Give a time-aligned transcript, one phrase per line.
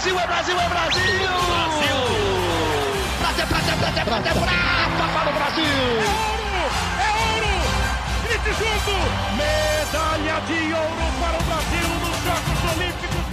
[0.00, 1.02] Brasil, é Brasil, é Brasil!
[1.02, 1.96] Brasil!
[3.18, 5.64] Prata, prata, prata, prata, prata para o Brasil!
[5.66, 6.56] É ouro!
[6.96, 7.52] É ouro!
[8.24, 8.96] Grite junto!
[9.36, 13.24] Medalha de ouro para o Brasil nos Jogos Olímpicos!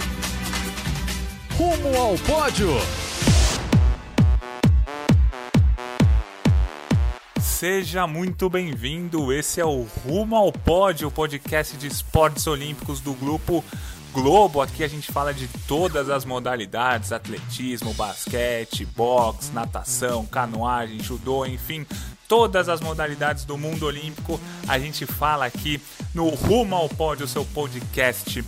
[1.56, 2.70] Rumo ao pódio!
[7.40, 9.32] Seja muito bem-vindo.
[9.32, 13.64] Esse é o Rumo ao Pódio, o podcast de esportes olímpicos do grupo
[14.12, 14.60] Globo.
[14.60, 21.86] Aqui a gente fala de todas as modalidades: atletismo, basquete, boxe, natação, canoagem, judô, enfim,
[22.26, 24.40] todas as modalidades do mundo olímpico.
[24.66, 25.80] A gente fala aqui
[26.14, 28.44] no Rumo ao Pódio, seu podcast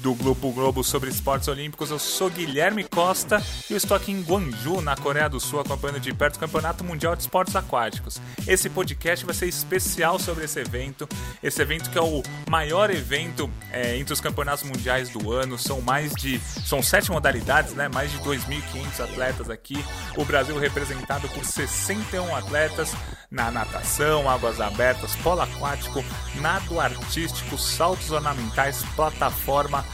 [0.00, 1.90] do Grupo Globo sobre esportes olímpicos.
[1.90, 6.00] Eu sou Guilherme Costa e eu estou aqui em Gwangju, na Coreia do Sul, acompanhando
[6.00, 8.20] de perto o Campeonato Mundial de Esportes Aquáticos.
[8.46, 11.08] Esse podcast vai ser especial sobre esse evento,
[11.42, 15.58] esse evento que é o maior evento é, entre os campeonatos mundiais do ano.
[15.58, 17.88] São mais de, são sete modalidades, né?
[17.88, 19.84] Mais de 2.500 atletas aqui.
[20.16, 22.92] O Brasil representado por 61 atletas
[23.30, 26.04] na natação, águas abertas, polo aquático,
[26.40, 29.84] nado artístico, saltos ornamentais, plataforma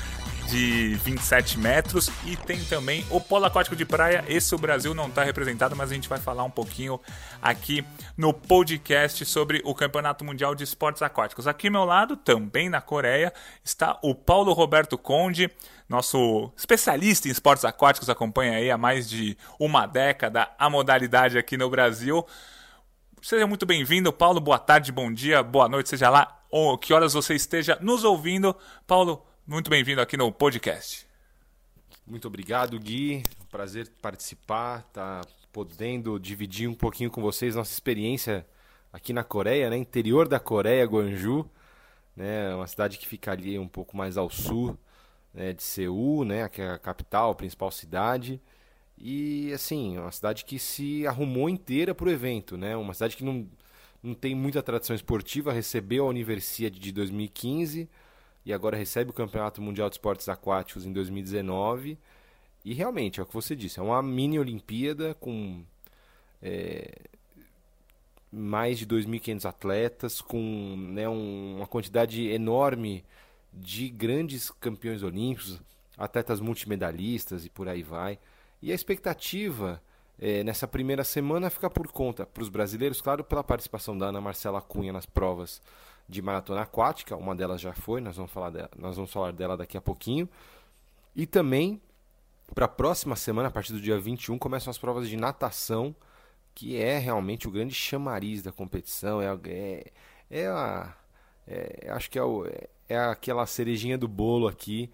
[0.47, 4.25] de 27 metros e tem também o polo aquático de praia.
[4.29, 7.01] Esse o Brasil não está representado, mas a gente vai falar um pouquinho
[7.43, 7.85] aqui
[8.17, 11.47] no podcast sobre o Campeonato Mundial de Esportes Aquáticos.
[11.47, 13.33] Aqui ao meu lado, também na Coreia,
[13.65, 15.51] está o Paulo Roberto Conde,
[15.89, 21.57] nosso especialista em esportes aquáticos, acompanha aí há mais de uma década a modalidade aqui
[21.57, 22.25] no Brasil.
[23.21, 24.41] Seja muito bem-vindo, Paulo.
[24.41, 28.55] Boa tarde, bom dia, boa noite, seja lá ou que horas você esteja nos ouvindo.
[28.87, 31.07] Paulo, muito bem-vindo aqui no podcast.
[32.05, 33.23] Muito obrigado, Gui.
[33.49, 35.21] Prazer participar, tá
[35.53, 38.45] podendo dividir um pouquinho com vocês nossa experiência
[38.93, 39.77] aqui na Coreia, né?
[39.77, 41.49] Interior da Coreia, Gwangju,
[42.17, 42.53] né?
[42.57, 44.77] Uma cidade que fica ali um pouco mais ao sul
[45.33, 45.53] né?
[45.53, 46.49] de Seul, né?
[46.49, 48.41] Que é a capital, a principal cidade.
[48.99, 52.77] E assim, uma cidade que se arrumou inteira para o evento, né?
[52.77, 53.49] Uma cidade que não,
[54.03, 57.89] não tem muita tradição esportiva, recebeu a Universidade de 2015
[58.47, 61.99] e agora recebe o Campeonato Mundial de Esportes Aquáticos em 2019.
[62.65, 65.65] E realmente, é o que você disse, é uma mini Olimpíada com
[66.41, 66.95] é,
[68.31, 73.05] mais de 2.500 atletas, com né, um, uma quantidade enorme
[73.53, 75.61] de grandes campeões olímpicos,
[75.99, 78.17] atletas multimedalistas e por aí vai.
[78.63, 79.83] E a expectativa
[80.21, 84.21] é, nessa primeira semana fica por conta, para os brasileiros, claro, pela participação da Ana
[84.21, 85.61] Marcela Cunha nas provas
[86.09, 89.57] de maratona aquática, uma delas já foi, nós vamos falar dela, nós vamos falar dela
[89.57, 90.29] daqui a pouquinho.
[91.15, 91.81] E também
[92.55, 95.95] para a próxima semana, a partir do dia 21, começam as provas de natação,
[96.55, 99.93] que é realmente o grande chamariz da competição, é, é,
[100.31, 100.95] é a
[101.47, 102.45] é, acho que é, o,
[102.89, 104.91] é, aquela cerejinha do bolo aqui.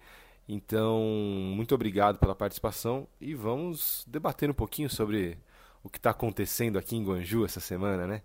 [0.47, 0.99] Então,
[1.55, 5.37] muito obrigado pela participação e vamos debater um pouquinho sobre
[5.83, 8.21] o que está acontecendo aqui em Guanju essa semana, né?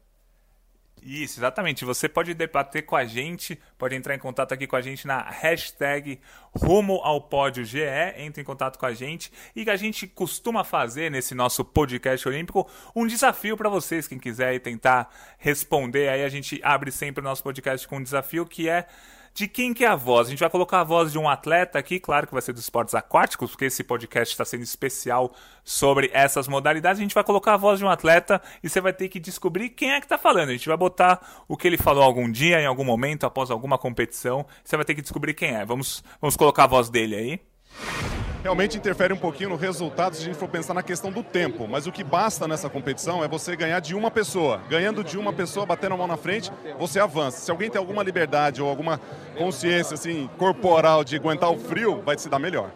[1.03, 1.85] Isso, exatamente.
[1.85, 5.23] Você pode debater com a gente, pode entrar em contato aqui com a gente na
[5.23, 6.21] hashtag
[6.55, 7.81] Rumo ao Pódio GE,
[8.17, 9.33] entre em contato com a gente.
[9.55, 14.59] E a gente costuma fazer nesse nosso podcast olímpico um desafio para vocês, quem quiser
[14.61, 18.87] tentar responder, aí a gente abre sempre o nosso podcast com um desafio que é
[19.35, 20.27] de quem que é a voz.
[20.27, 22.63] A gente vai colocar a voz de um atleta aqui, claro que vai ser dos
[22.63, 25.33] esportes aquáticos, porque esse podcast está sendo especial
[25.65, 26.99] sobre essas modalidades.
[26.99, 29.71] A gente vai colocar a voz de um atleta e você vai ter que descobrir
[29.71, 30.51] quem é que está falando.
[30.51, 33.79] A gente vai botar o que ele falou algum dia, em algum momento, após alguma
[33.79, 34.47] competição.
[34.65, 35.65] Você vai ter que descobrir quem é.
[35.65, 40.25] Vamos, vamos colocar a voz dele aí realmente interfere um pouquinho no resultado se a
[40.25, 41.67] gente for pensar na questão do tempo.
[41.67, 44.61] Mas o que basta nessa competição é você ganhar de uma pessoa.
[44.69, 47.39] Ganhando de uma pessoa, batendo a mão na frente, você avança.
[47.39, 49.01] Se alguém tem alguma liberdade ou alguma
[49.37, 52.71] consciência assim corporal de aguentar o frio, vai se dar melhor.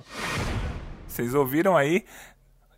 [1.07, 2.05] Vocês ouviram aí?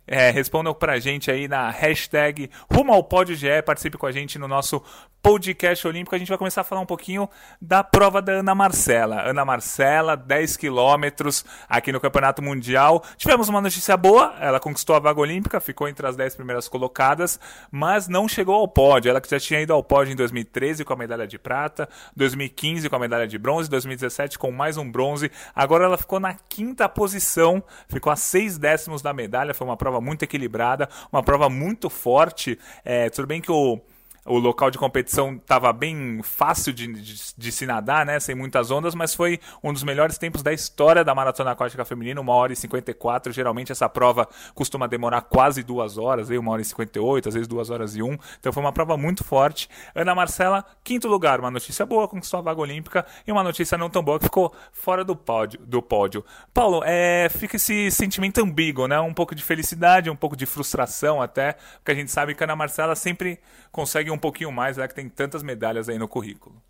[0.07, 4.37] É, respondam pra gente aí na hashtag Rumo ao Pódio GE, participe com a gente
[4.37, 4.83] no nosso
[5.25, 6.13] podcast olímpico.
[6.13, 7.27] A gente vai começar a falar um pouquinho
[7.59, 9.23] da prova da Ana Marcela.
[9.23, 13.03] Ana Marcela, 10 quilômetros aqui no Campeonato Mundial.
[13.17, 17.39] Tivemos uma notícia boa, ela conquistou a vaga olímpica, ficou entre as 10 primeiras colocadas,
[17.71, 19.09] mas não chegou ao pódio.
[19.09, 22.87] Ela que já tinha ido ao pódio em 2013 com a medalha de prata, 2015
[22.87, 25.31] com a medalha de bronze, 2017 com mais um bronze.
[25.55, 29.55] Agora ela ficou na quinta posição, ficou a seis décimos da medalha.
[29.55, 32.57] Foi uma prova muito equilibrada, uma prova muito forte.
[32.83, 33.79] É, tudo bem que o
[34.25, 38.19] o local de competição estava bem fácil de, de, de, se nadar, né?
[38.19, 42.19] Sem muitas ondas, mas foi um dos melhores tempos da história da maratona aquática feminina,
[42.19, 43.31] uma hora e 54.
[43.31, 47.69] Geralmente essa prova costuma demorar quase duas horas, uma hora e 58, às vezes duas
[47.69, 48.17] horas e um.
[48.39, 49.69] Então foi uma prova muito forte.
[49.93, 53.91] Ana Marcela, quinto lugar, uma notícia boa, conquistou a vaga olímpica, e uma notícia não
[53.91, 55.59] tão boa que ficou fora do pódio.
[55.61, 56.25] Do pódio.
[56.51, 58.99] Paulo, é, fica esse sentimento ambíguo, né?
[58.99, 62.47] Um pouco de felicidade, um pouco de frustração até, porque a gente sabe que a
[62.47, 63.39] Ana Marcela sempre
[63.71, 66.61] consegue um pouquinho mais, já que tem tantas medalhas aí no currículo.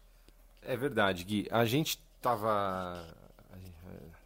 [0.62, 1.47] É verdade, Gui.
[1.51, 3.06] A gente estava.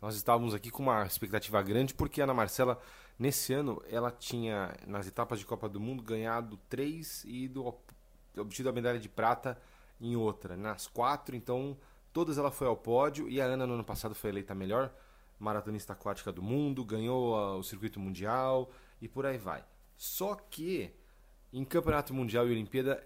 [0.01, 2.81] Nós estávamos aqui com uma expectativa grande, porque a Ana Marcela,
[3.17, 7.75] nesse ano, ela tinha, nas etapas de Copa do Mundo, ganhado três e do,
[8.37, 9.57] obtido a medalha de prata
[9.99, 10.55] em outra.
[10.55, 11.77] Nas quatro, então,
[12.13, 13.27] todas ela foi ao pódio.
[13.27, 14.89] E a Ana, no ano passado, foi eleita a melhor
[15.37, 18.69] maratonista aquática do mundo, ganhou o circuito mundial
[19.01, 19.63] e por aí vai.
[19.97, 20.93] Só que
[21.51, 23.03] em Campeonato Mundial e Olimpíada,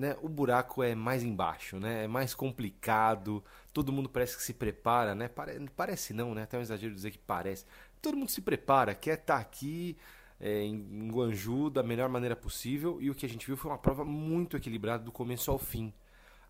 [0.00, 2.04] né, o buraco é mais embaixo, né?
[2.04, 3.44] É mais complicado.
[3.70, 5.28] Todo mundo parece que se prepara, né?
[5.28, 6.44] Pare, parece não, né?
[6.44, 7.66] Até um exagero dizer que parece.
[8.00, 9.98] Todo mundo se prepara, quer estar tá aqui
[10.40, 12.96] é, em, Guanju da melhor maneira possível.
[12.98, 15.92] E o que a gente viu foi uma prova muito equilibrada do começo ao fim.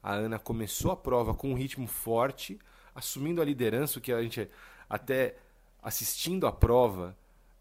[0.00, 2.56] A Ana começou a prova com um ritmo forte,
[2.94, 4.48] assumindo a liderança, o que a gente
[4.88, 5.36] até
[5.82, 7.16] assistindo a prova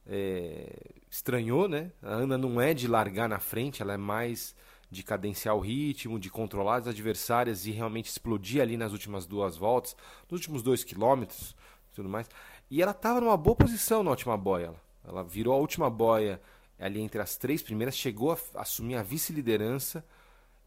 [0.06, 0.72] é,
[1.10, 1.92] estranhou, né?
[2.04, 4.56] A Ana não é de largar na frente, ela é mais
[4.90, 9.56] de cadenciar o ritmo, de controlar as adversárias e realmente explodir ali nas últimas duas
[9.56, 9.96] voltas,
[10.30, 11.56] nos últimos dois quilômetros
[12.00, 12.30] tudo mais.
[12.70, 14.66] E ela estava numa boa posição na última boia.
[14.66, 16.42] Ela, ela virou a última boia
[16.80, 20.04] ali entre as três primeiras, chegou a assumir a vice-liderança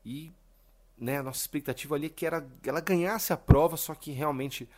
[0.05, 0.31] e
[0.99, 4.69] né, a nossa expectativa ali é que era, ela ganhasse a prova, só que realmente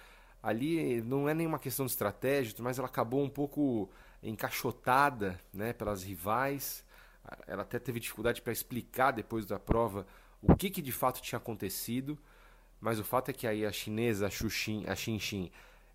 [0.41, 3.91] ali não é nenhuma questão de estratégia, mas ela acabou um pouco
[4.23, 6.83] encaixotada né, pelas rivais.
[7.46, 10.06] Ela até teve dificuldade para explicar depois da prova
[10.42, 12.18] o que, que de fato tinha acontecido.
[12.80, 15.50] Mas o fato é que aí a chinesa, Xuxin, a Xin Xin,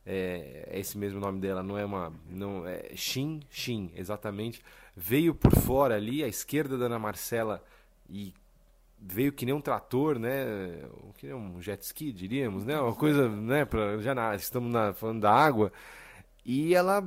[0.05, 2.11] é, é, esse mesmo nome dela, não é uma.
[2.27, 4.63] Não, é Xin Xin, exatamente.
[4.95, 7.63] Veio por fora ali, à esquerda da Ana Marcela,
[8.09, 8.33] e
[8.99, 10.81] veio que nem um trator, né?
[11.17, 12.79] Que nem um jet ski, diríamos, né?
[12.79, 13.65] Uma coisa, né?
[13.65, 15.71] Pra, já na, estamos na, falando da água.
[16.45, 17.03] E ela,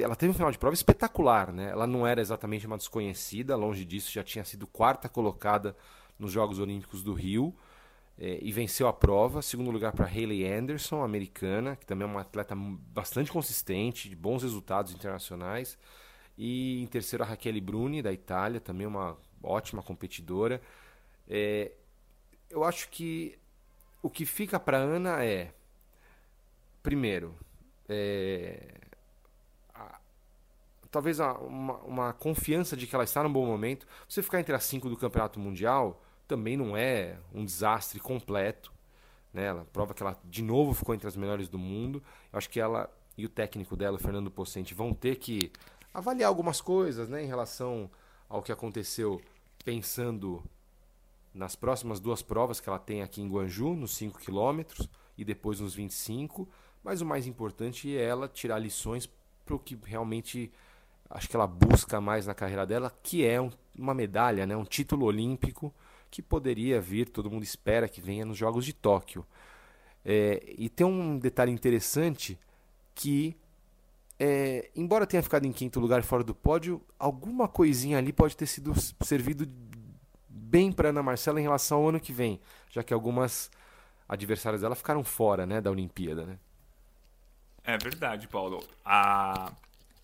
[0.00, 1.70] ela teve um final de prova espetacular, né?
[1.70, 5.76] Ela não era exatamente uma desconhecida, longe disso, já tinha sido quarta colocada
[6.18, 7.54] nos Jogos Olímpicos do Rio
[8.18, 9.42] é, e venceu a prova.
[9.42, 14.42] Segundo lugar para Hayley Anderson, americana, que também é uma atleta bastante consistente, de bons
[14.42, 15.76] resultados internacionais.
[16.36, 20.60] E em terceiro a Raquel Bruni, da Itália, também uma ótima competidora.
[21.28, 21.72] É,
[22.50, 23.38] eu acho que
[24.02, 25.52] o que fica para Ana é,
[26.82, 27.34] primeiro,
[27.88, 28.74] é,
[29.74, 29.98] a,
[30.90, 33.86] talvez a, uma, uma, confiança de que ela está num bom momento.
[34.08, 38.72] Você ficar entre as cinco do campeonato mundial também não é um desastre completo.
[39.32, 39.46] Né?
[39.46, 42.02] Ela prova que ela de novo ficou entre as melhores do mundo.
[42.32, 45.52] Eu acho que ela e o técnico dela, o Fernando Pocente, vão ter que
[45.92, 47.88] avaliar algumas coisas né, em relação
[48.28, 49.20] ao que aconteceu,
[49.64, 50.42] pensando
[51.32, 55.60] nas próximas duas provas que ela tem aqui em Guanju, nos 5 quilômetros e depois
[55.60, 56.48] nos 25
[56.84, 59.10] mas o mais importante é ela tirar lições
[59.44, 60.52] para o que realmente
[61.08, 64.64] acho que ela busca mais na carreira dela, que é um, uma medalha, né, um
[64.64, 65.74] título olímpico
[66.10, 69.26] que poderia vir, todo mundo espera que venha nos Jogos de Tóquio.
[70.04, 72.38] É, e tem um detalhe interessante
[72.94, 73.36] que,
[74.18, 78.46] é, embora tenha ficado em quinto lugar fora do pódio, alguma coisinha ali pode ter
[78.46, 78.72] sido
[79.02, 79.48] servido
[80.28, 82.40] bem para Ana Marcela em relação ao ano que vem,
[82.70, 83.50] já que algumas
[84.08, 86.24] adversárias dela ficaram fora né, da Olimpíada.
[86.24, 86.38] Né?
[87.64, 88.62] É verdade, Paulo.
[88.84, 89.52] A...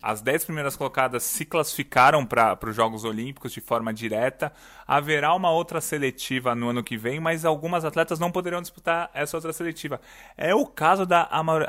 [0.01, 4.51] As dez primeiras colocadas se classificaram para os Jogos Olímpicos de forma direta.
[4.87, 9.37] Haverá uma outra seletiva no ano que vem, mas algumas atletas não poderão disputar essa
[9.37, 10.01] outra seletiva.
[10.35, 11.67] É o caso da Amar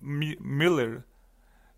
[0.00, 1.04] Miller,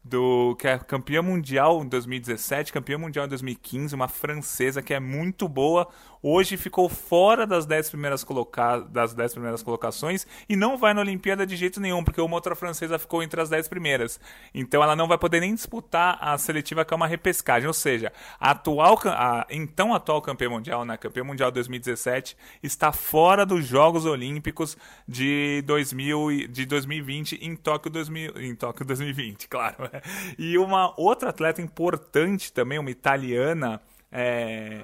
[0.05, 5.01] do que é campeã mundial em 2017, campeã mundial em 2015, uma francesa que é
[5.01, 5.89] muito boa.
[6.23, 8.81] Hoje ficou fora das 10 primeiras, coloca...
[8.81, 12.55] das 10 primeiras colocações e não vai na Olimpíada de jeito nenhum, porque uma outra
[12.55, 14.21] francesa ficou entre as 10 primeiras.
[14.55, 18.13] Então ela não vai poder nem disputar a seletiva que é uma repescagem, ou seja,
[18.39, 24.05] a atual a então atual campeã mundial, né, campeã mundial 2017, está fora dos Jogos
[24.05, 29.77] Olímpicos de 2000 de 2020 em Tóquio 2000, em Tóquio 2020, claro.
[30.39, 33.81] E uma outra atleta importante também, uma italiana,
[34.13, 34.83] é,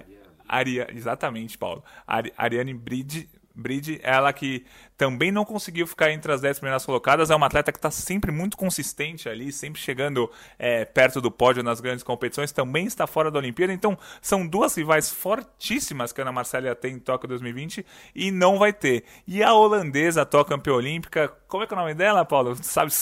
[0.48, 1.82] Aria, exatamente, Paulo.
[2.06, 4.66] Ari, Ariane Bride, Bride, ela que
[4.98, 8.30] também não conseguiu ficar entre as 10 primeiras colocadas, é uma atleta que está sempre
[8.30, 13.30] muito consistente ali, sempre chegando é, perto do pódio nas grandes competições, também está fora
[13.30, 17.84] da Olimpíada, então são duas rivais fortíssimas que a Ana Marcela tem em Tóquio 2020
[18.14, 19.04] e não vai ter.
[19.26, 22.56] E a holandesa, atual campeã olímpica, como é que é o nome dela, Paulo?
[22.62, 22.92] Sabe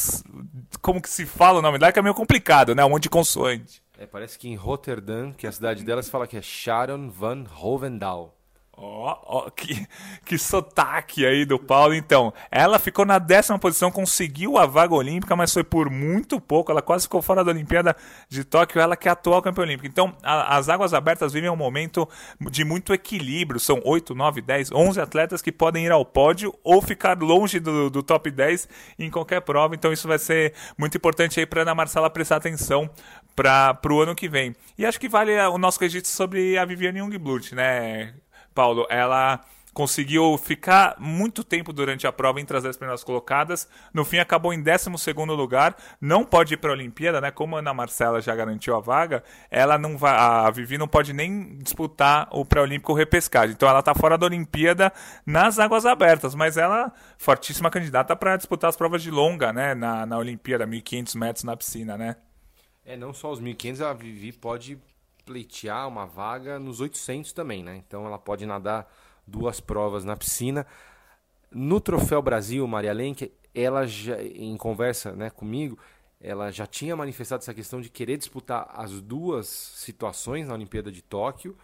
[0.80, 2.84] como que se fala o nome dela, que é meio complicado, né?
[2.84, 3.83] Um monte de consoante.
[3.96, 7.10] É, parece que em Rotterdam, que é a cidade dela, se fala que é Sharon
[7.10, 8.36] van Hovendal.
[8.76, 9.86] Ó, oh, oh, que,
[10.24, 11.94] que sotaque aí do Paulo.
[11.94, 16.72] Então, ela ficou na décima posição, conseguiu a vaga olímpica, mas foi por muito pouco.
[16.72, 17.96] Ela quase ficou fora da Olimpíada
[18.28, 19.86] de Tóquio, ela que é a atual campeã olímpica.
[19.86, 22.08] Então, a, as águas abertas vivem um momento
[22.50, 23.60] de muito equilíbrio.
[23.60, 27.88] São 8, 9, 10, 11 atletas que podem ir ao pódio ou ficar longe do,
[27.88, 29.76] do top 10 em qualquer prova.
[29.76, 32.90] Então, isso vai ser muito importante aí para Ana Marcela prestar atenção
[33.34, 34.54] para o ano que vem.
[34.78, 38.14] E acho que vale o nosso registro sobre a Viviane Jungblut, né?
[38.54, 39.40] Paulo, ela
[39.74, 43.68] conseguiu ficar muito tempo durante a prova entre as 10 primeiras colocadas.
[43.92, 44.88] No fim, acabou em 12
[45.36, 45.76] lugar.
[46.00, 47.32] Não pode ir para a Olimpíada, né?
[47.32, 51.12] Como a Ana Marcela já garantiu a vaga, ela não vai, a Vivi não pode
[51.12, 53.54] nem disputar o pré-olímpico repescagem.
[53.54, 54.92] Então, ela está fora da Olimpíada
[55.26, 59.74] nas águas abertas, mas ela fortíssima candidata para disputar as provas de longa, né?
[59.74, 62.16] Na, na Olimpíada, 1.500 metros na piscina, né?
[62.84, 64.78] É, não só os 1.500, a Vivi pode
[65.24, 67.76] pleitear uma vaga nos 800 também, né?
[67.76, 68.92] Então ela pode nadar
[69.26, 70.66] duas provas na piscina.
[71.50, 75.78] No Troféu Brasil, Maria Lenk, ela já, em conversa né, comigo,
[76.20, 81.00] ela já tinha manifestado essa questão de querer disputar as duas situações na Olimpíada de
[81.00, 81.56] Tóquio,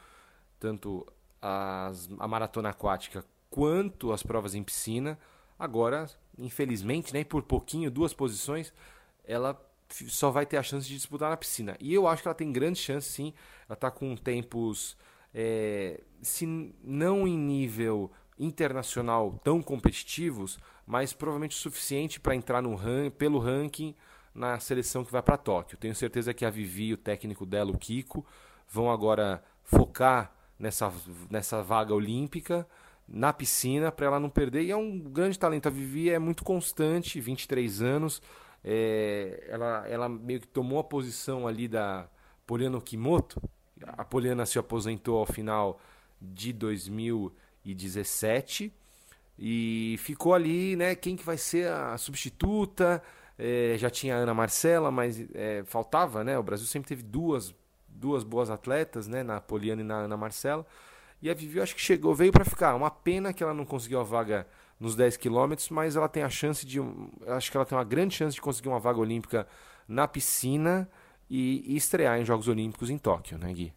[0.58, 1.06] tanto
[1.40, 5.18] as, a maratona aquática quanto as provas em piscina.
[5.58, 6.08] Agora,
[6.38, 8.72] infelizmente, né, por pouquinho, duas posições,
[9.24, 9.60] ela
[10.08, 11.76] só vai ter a chance de disputar na piscina.
[11.80, 13.32] E eu acho que ela tem grande chance, sim.
[13.68, 14.96] Ela está com tempos,
[15.34, 16.46] é, se
[16.82, 23.38] não em nível internacional tão competitivos, mas provavelmente o suficiente para entrar no ran pelo
[23.38, 23.94] ranking
[24.34, 25.76] na seleção que vai para Tóquio.
[25.76, 28.24] Tenho certeza que a Vivi, o técnico dela, o Kiko,
[28.68, 30.92] vão agora focar nessa,
[31.28, 32.66] nessa vaga olímpica
[33.06, 34.62] na piscina para ela não perder.
[34.62, 35.66] E é um grande talento.
[35.66, 38.22] A Vivi é muito constante, 23 anos
[38.64, 42.08] é, ela, ela meio que tomou a posição ali da
[42.46, 43.42] Poliana Kimoto.
[43.86, 45.78] A Poliana se aposentou ao final
[46.20, 48.72] de 2017
[49.38, 50.94] e ficou ali, né?
[50.94, 53.02] Quem que vai ser a substituta?
[53.38, 56.38] É, já tinha a Ana Marcela, mas é, faltava, né?
[56.38, 57.54] O Brasil sempre teve duas,
[57.88, 59.22] duas boas atletas, né?
[59.22, 60.66] Na Poliana e na Ana Marcela.
[61.22, 62.74] E a Vivi, acho que chegou, veio para ficar.
[62.74, 64.46] Uma pena que ela não conseguiu a vaga
[64.80, 66.80] nos 10 quilômetros, mas ela tem a chance de.
[67.26, 69.46] Acho que ela tem uma grande chance de conseguir uma vaga olímpica
[69.86, 70.88] na piscina
[71.28, 73.72] e, e estrear em Jogos Olímpicos em Tóquio, né, Gui?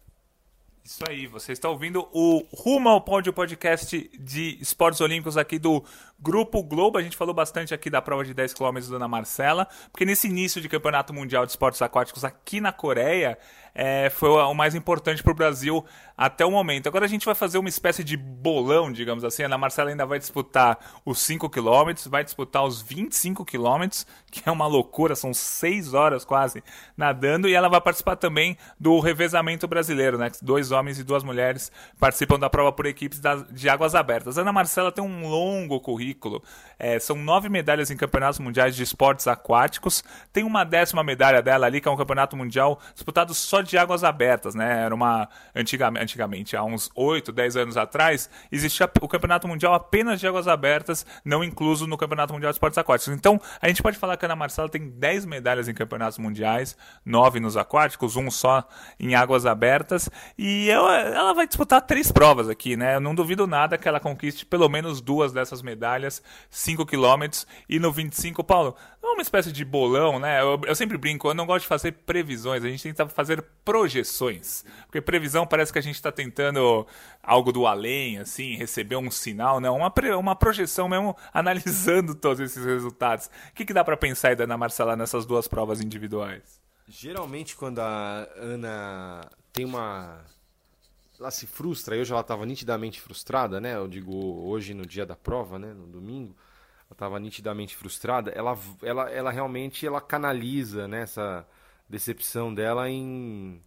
[0.86, 5.82] Isso aí, você está ouvindo o Rumo ao Pódio podcast de esportes olímpicos aqui do
[6.20, 6.98] Grupo Globo.
[6.98, 10.28] A gente falou bastante aqui da prova de 10 km da Ana Marcela, porque nesse
[10.28, 13.38] início de Campeonato Mundial de Esportes Aquáticos aqui na Coreia,
[13.74, 15.84] é, foi o mais importante para o Brasil
[16.16, 16.86] até o momento.
[16.86, 19.42] Agora a gente vai fazer uma espécie de bolão, digamos assim.
[19.42, 23.88] A Ana Marcela ainda vai disputar os 5 km, vai disputar os 25 km,
[24.30, 26.62] que é uma loucura, são 6 horas quase
[26.96, 30.30] nadando, e ela vai participar também do revezamento brasileiro, né?
[30.40, 34.36] Dois homens e duas mulheres participam da prova por equipes de águas abertas.
[34.36, 36.42] Ana Marcela tem um longo currículo,
[36.78, 41.66] é, são nove medalhas em campeonatos mundiais de esportes aquáticos, tem uma décima medalha dela
[41.66, 44.84] ali, que é um campeonato mundial disputado só de águas abertas, né?
[44.84, 50.20] Era uma antigamente, antigamente há uns 8, 10 anos atrás, existia o Campeonato Mundial apenas
[50.20, 53.14] de águas abertas, não incluso no Campeonato Mundial de Esportes Aquáticos.
[53.14, 56.76] Então, a gente pode falar que a Ana Marcela tem 10 medalhas em campeonatos mundiais,
[57.04, 58.66] 9 nos aquáticos, um só
[58.98, 62.96] em águas abertas, e ela, ela vai disputar três provas aqui, né?
[62.96, 67.78] Eu não duvido nada que ela conquiste pelo menos duas dessas medalhas, 5 quilômetros e
[67.78, 70.40] no 25, Paulo, é uma espécie de bolão, né?
[70.40, 74.64] Eu, eu, sempre brinco, eu não gosto de fazer previsões, a gente tenta fazer projeções.
[74.86, 76.86] Porque previsão parece que a gente está tentando
[77.22, 82.64] algo do além, assim, receber um sinal, não, uma, uma projeção mesmo analisando todos esses
[82.64, 83.26] resultados.
[83.50, 86.62] O que, que dá para pensar aí da Ana Marcela nessas duas provas individuais?
[86.86, 90.24] Geralmente quando a Ana tem uma.
[91.24, 93.76] Ela se frustra, hoje ela estava nitidamente frustrada, né?
[93.76, 94.14] Eu digo
[94.46, 95.72] hoje no dia da prova, né?
[95.72, 96.36] No domingo
[96.94, 101.46] estava nitidamente frustrada, ela, ela, ela realmente ela canaliza né, essa
[101.88, 103.60] decepção dela em,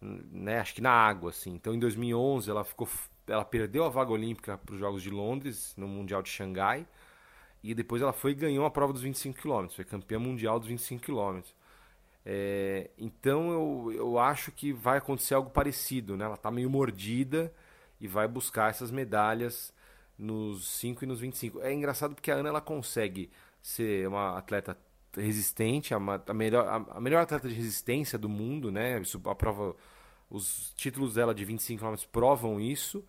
[0.00, 1.52] né, acho que na água, assim.
[1.52, 2.88] Então, em 2011, ela ficou,
[3.26, 6.86] ela perdeu a vaga olímpica para os Jogos de Londres, no Mundial de Xangai,
[7.62, 10.68] e depois ela foi e ganhou a prova dos 25 km, foi campeã mundial dos
[10.68, 11.40] 25 km.
[12.24, 16.24] É, então, eu, eu acho que vai acontecer algo parecido, né?
[16.24, 17.52] Ela está meio mordida
[18.00, 19.72] e vai buscar essas medalhas
[20.18, 21.60] nos 5 e nos 25.
[21.62, 23.30] É engraçado porque a Ana ela consegue
[23.62, 24.76] ser uma atleta
[25.16, 29.00] resistente, a, a melhor, a, a, melhor atleta de resistência do mundo, né?
[29.00, 29.74] Isso, a prova,
[30.28, 33.04] os títulos dela de 25 km provam isso,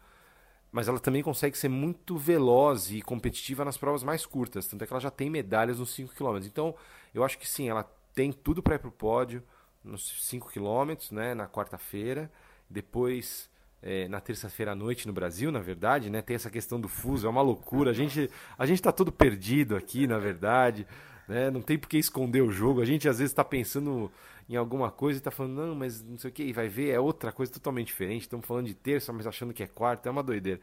[0.72, 4.88] mas ela também consegue ser muito veloz e competitiva nas provas mais curtas, tanto é
[4.88, 6.38] que ela já tem medalhas nos 5 km.
[6.46, 6.74] Então,
[7.14, 9.44] eu acho que sim, ela tem tudo para ir para o pódio
[9.84, 12.32] nos 5 km, né, na quarta-feira.
[12.70, 13.50] Depois
[13.82, 16.22] é, na terça-feira à noite no Brasil, na verdade, né?
[16.22, 17.92] Tem essa questão do fuso, é uma loucura.
[17.92, 20.86] A gente a gente está todo perdido aqui, na verdade,
[21.28, 21.50] né?
[21.50, 22.82] Não tem por que esconder o jogo.
[22.82, 24.12] A gente às vezes está pensando
[24.48, 26.90] em alguma coisa e está falando não, mas não sei o que, e vai ver
[26.90, 28.22] é outra coisa totalmente diferente.
[28.24, 30.60] Estamos falando de terça, mas achando que é quarta, é uma doideira.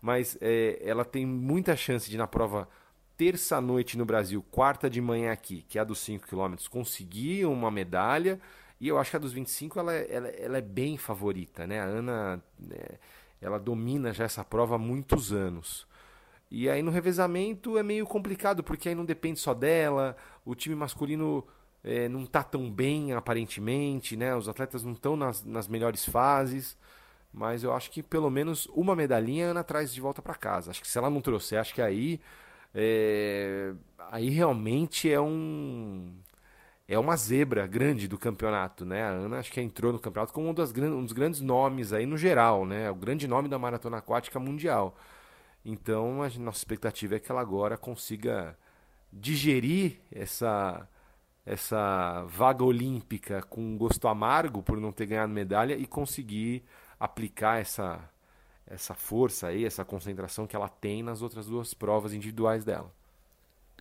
[0.00, 2.68] Mas é, ela tem muita chance de na prova
[3.20, 7.44] terça noite no Brasil, quarta de manhã aqui, que é a dos 5 km, conseguir
[7.44, 8.40] uma medalha
[8.80, 11.80] e eu acho que a dos 25 ela, ela, ela é bem favorita, né?
[11.80, 12.94] A Ana é,
[13.38, 15.86] ela domina já essa prova há muitos anos.
[16.50, 20.74] E aí no revezamento é meio complicado, porque aí não depende só dela, o time
[20.74, 21.46] masculino
[21.84, 24.34] é, não está tão bem aparentemente, né?
[24.34, 26.74] Os atletas não estão nas, nas melhores fases.
[27.30, 30.70] Mas eu acho que pelo menos uma medalhinha a Ana traz de volta para casa.
[30.70, 32.18] Acho que se ela não trouxer, acho que aí.
[32.74, 33.72] É,
[34.10, 36.14] aí realmente é um
[36.88, 39.02] é uma zebra grande do campeonato, né?
[39.04, 42.04] A Ana acho que entrou no campeonato como um, das, um dos grandes nomes aí
[42.04, 42.90] no geral, né?
[42.90, 44.96] O grande nome da maratona aquática mundial.
[45.64, 48.56] Então a nossa expectativa é que ela agora consiga
[49.12, 50.88] digerir essa
[51.46, 56.64] essa vaga olímpica com gosto amargo por não ter ganhado medalha e conseguir
[56.98, 57.98] aplicar essa
[58.70, 62.90] essa força aí, essa concentração que ela tem nas outras duas provas individuais dela.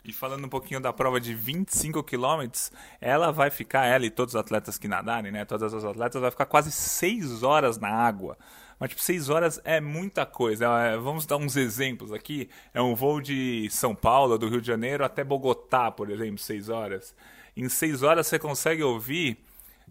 [0.03, 4.33] E falando um pouquinho da prova de 25 quilômetros, ela vai ficar, ela e todos
[4.33, 5.45] os atletas que nadarem, né?
[5.45, 8.37] Todas as atletas vai ficar quase 6 horas na água.
[8.79, 10.65] Mas, tipo, 6 horas é muita coisa.
[10.79, 12.49] É, vamos dar uns exemplos aqui.
[12.73, 16.69] É um voo de São Paulo, do Rio de Janeiro, até Bogotá, por exemplo, 6
[16.69, 17.13] horas.
[17.55, 19.37] Em 6 horas você consegue ouvir.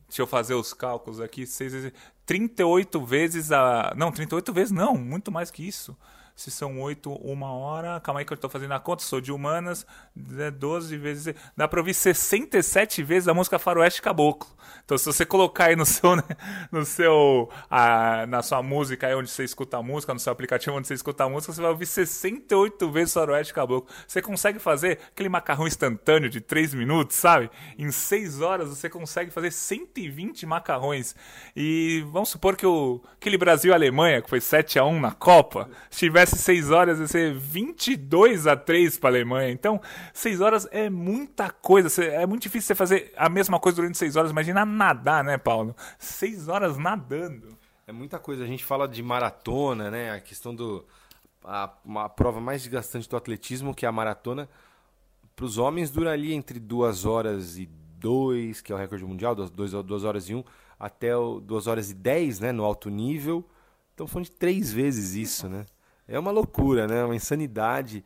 [0.09, 1.47] Deixa eu fazer os cálculos aqui.
[1.47, 1.93] 6,
[2.29, 3.95] 38 vezes a.
[3.97, 5.97] Não, 38 vezes não, muito mais que isso
[6.39, 7.99] se são 8, uma hora.
[7.99, 9.85] Calma aí que eu estou fazendo a conta, sou de humanas.
[10.15, 11.35] 12 vezes.
[11.57, 14.49] Dá para ouvir 67 vezes a música Faroeste Caboclo.
[14.85, 16.15] Então, se você colocar aí no seu.
[16.15, 16.23] Né,
[16.71, 20.77] no seu a, na sua música, aí onde você escuta a música, no seu aplicativo
[20.77, 23.93] onde você escuta a música, você vai ouvir 68 vezes Faroeste Caboclo.
[24.07, 27.51] Você consegue fazer aquele macarrão instantâneo de 3 minutos, sabe?
[27.77, 31.17] Em 6 horas você consegue fazer 120 macarrões.
[31.57, 36.28] E vamos supor que o, aquele Brasil-Alemanha, que foi 7 a 1 na Copa, estivesse
[36.29, 39.51] tivesse 6 horas, ia ser 22 a 3 para a Alemanha.
[39.51, 39.81] Então,
[40.13, 42.05] 6 horas é muita coisa.
[42.05, 44.31] É muito difícil você fazer a mesma coisa durante 6 horas.
[44.31, 45.75] Imagina nadar, né, Paulo?
[45.99, 47.57] 6 horas nadando.
[47.87, 48.45] É muita coisa.
[48.45, 50.13] A gente fala de maratona, né?
[50.13, 50.85] A questão do.
[51.45, 54.49] A, uma prova mais desgastante do atletismo, que é a maratona.
[55.35, 59.35] Para os homens, dura ali entre 2 horas e 2, que é o recorde mundial,
[59.35, 60.45] 2 horas e 1,
[60.79, 62.53] até 2 horas e 10, né?
[62.53, 63.49] No alto nível.
[63.91, 65.65] Estamos falando de três vezes isso, né?
[66.09, 67.05] É uma loucura, né?
[67.05, 68.05] Uma insanidade.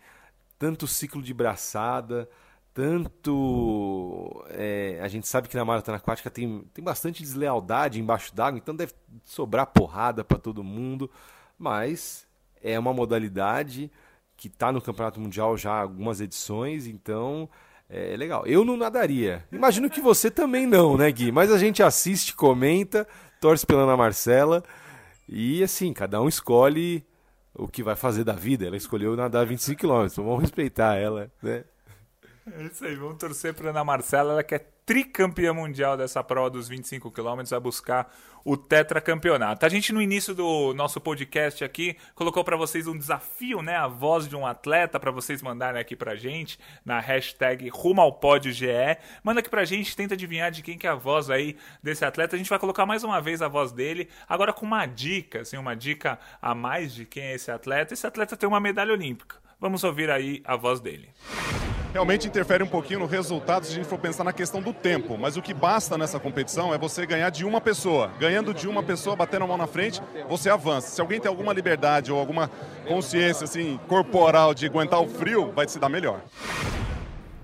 [0.59, 2.29] Tanto ciclo de braçada,
[2.75, 4.45] tanto.
[4.51, 8.75] É, a gente sabe que na maratona aquática tem, tem bastante deslealdade embaixo d'água, então
[8.75, 8.93] deve
[9.25, 11.11] sobrar porrada para todo mundo.
[11.59, 12.27] Mas
[12.63, 13.91] é uma modalidade
[14.37, 17.49] que está no Campeonato Mundial já algumas edições, então
[17.89, 18.47] é legal.
[18.47, 19.45] Eu não nadaria.
[19.53, 21.31] Imagino que você também não, né, Gui?
[21.31, 23.07] Mas a gente assiste, comenta,
[23.41, 24.65] torce pela Ana Marcela.
[25.29, 27.05] E assim, cada um escolhe
[27.55, 28.67] o que vai fazer da vida.
[28.67, 31.65] Ela escolheu nadar 25 km, vamos respeitar ela, né?
[32.51, 36.51] É isso aí, vamos torcer para Ana Marcela, ela que é tricampeã mundial dessa prova
[36.51, 38.13] dos 25 km, vai buscar
[38.45, 39.65] o tetracampeonato.
[39.65, 43.87] A gente no início do nosso podcast aqui colocou para vocês um desafio, né, a
[43.87, 48.53] voz de um atleta para vocês mandarem aqui pra gente na hashtag rumo ao pódio
[48.53, 48.67] GE.
[49.23, 52.35] Manda aqui pra gente, tenta adivinhar de quem que é a voz aí desse atleta.
[52.35, 55.57] A gente vai colocar mais uma vez a voz dele, agora com uma dica, assim,
[55.57, 57.95] uma dica a mais de quem é esse atleta.
[57.95, 59.42] Esse atleta tem uma medalha olímpica.
[59.63, 61.09] Vamos ouvir aí a voz dele
[61.93, 65.19] realmente interfere um pouquinho no resultado se a gente for pensar na questão do tempo.
[65.19, 68.11] Mas o que basta nessa competição é você ganhar de uma pessoa.
[68.19, 70.89] Ganhando de uma pessoa, batendo a mão na frente, você avança.
[70.89, 72.51] Se alguém tem alguma liberdade ou alguma
[72.89, 76.23] consciência assim corporal de aguentar o frio, vai se dar melhor.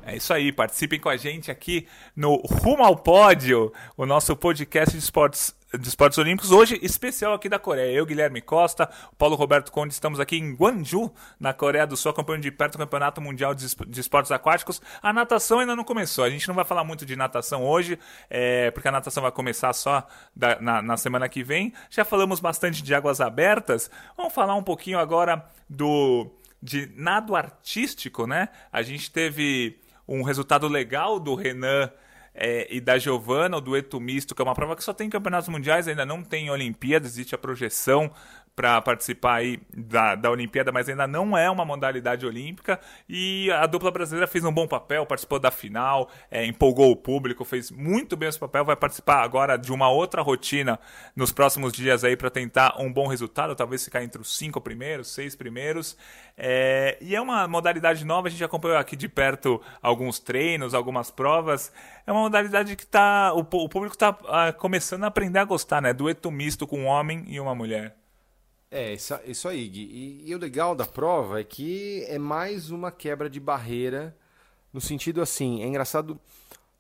[0.09, 4.97] É isso aí, participem com a gente aqui no Rumo ao Pódio, o nosso podcast
[4.97, 7.93] de esportes de esportes olímpicos, hoje especial aqui da Coreia.
[7.93, 12.45] Eu, Guilherme Costa, Paulo Roberto Conde, estamos aqui em Gwangju, na Coreia do Sul, acompanhando
[12.45, 14.81] de perto o Campeonato Mundial de Esportes Aquáticos.
[15.03, 17.99] A natação ainda não começou, a gente não vai falar muito de natação hoje,
[18.31, 21.71] é, porque a natação vai começar só da, na, na semana que vem.
[21.91, 26.31] Já falamos bastante de águas abertas, vamos falar um pouquinho agora do
[26.63, 28.49] de nado artístico, né?
[28.73, 31.91] A gente teve um resultado legal do Renan
[32.35, 35.49] é, e da Giovana, o dueto misto, que é uma prova que só tem campeonatos
[35.49, 38.11] mundiais, ainda não tem Olimpíadas, existe a projeção
[38.59, 42.81] para participar aí da, da Olimpíada, mas ainda não é uma modalidade olímpica.
[43.09, 47.45] E a dupla brasileira fez um bom papel, participou da final, é, empolgou o público,
[47.45, 48.65] fez muito bem esse papel.
[48.65, 50.77] Vai participar agora de uma outra rotina
[51.15, 55.07] nos próximos dias aí para tentar um bom resultado, talvez ficar entre os cinco primeiros,
[55.07, 55.97] seis primeiros.
[56.37, 61.13] É, e é uma modalidade nova, a gente acompanhou aqui de perto alguns treinos, algumas
[61.13, 61.73] provas.
[62.05, 65.81] É uma modalidade que tá, o, o público está ah, começando a aprender a gostar,
[65.81, 65.93] né?
[65.93, 67.95] Dueto misto com um homem e uma mulher.
[68.71, 69.83] É, isso, aí, Gui.
[69.83, 74.15] E, e, o legal da prova é que é mais uma quebra de barreira,
[74.73, 76.21] no sentido assim, é engraçado,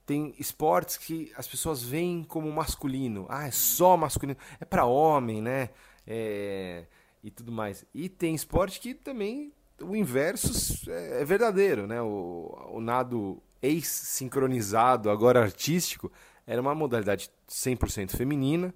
[0.05, 3.27] tem esportes que as pessoas veem como masculino.
[3.29, 4.39] Ah, é só masculino.
[4.61, 5.71] É para homem, né?
[6.07, 6.85] É,
[7.25, 7.85] e tudo mais.
[7.95, 12.03] E tem esporte que também o inverso é, é verdadeiro, né?
[12.03, 16.13] O, o nado ex-sincronizado, agora artístico,
[16.47, 18.75] era uma modalidade 100% feminina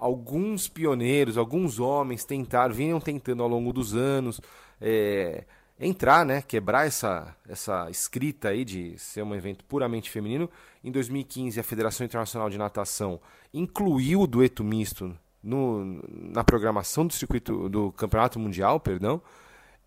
[0.00, 4.40] alguns pioneiros, alguns homens tentaram, vinham tentando ao longo dos anos
[4.80, 5.44] é,
[5.78, 10.48] entrar, né, quebrar essa, essa escrita aí de ser um evento puramente feminino.
[10.82, 13.20] Em 2015, a Federação Internacional de Natação
[13.52, 19.20] incluiu o dueto misto no, na programação do circuito do Campeonato Mundial, perdão.